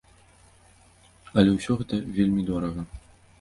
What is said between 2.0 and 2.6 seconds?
вельмі